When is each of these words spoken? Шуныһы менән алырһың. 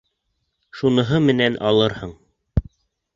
Шуныһы 0.79 1.19
менән 1.25 1.59
алырһың. 1.73 2.15